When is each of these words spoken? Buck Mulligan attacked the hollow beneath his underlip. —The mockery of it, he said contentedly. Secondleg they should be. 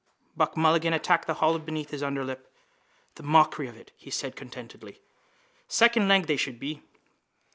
Buck 0.35 0.57
Mulligan 0.57 0.93
attacked 0.93 1.27
the 1.27 1.35
hollow 1.35 1.59
beneath 1.59 1.91
his 1.91 2.01
underlip. 2.01 2.51
—The 3.13 3.21
mockery 3.21 3.67
of 3.67 3.77
it, 3.77 3.91
he 3.95 4.09
said 4.09 4.35
contentedly. 4.35 4.99
Secondleg 5.69 6.25
they 6.25 6.37
should 6.37 6.59
be. 6.59 6.81